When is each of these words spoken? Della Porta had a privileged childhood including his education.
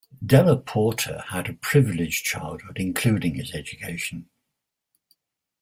Della 0.25 0.55
Porta 0.57 1.23
had 1.27 1.47
a 1.47 1.53
privileged 1.53 2.25
childhood 2.25 2.77
including 2.79 3.35
his 3.35 3.53
education. 3.53 4.25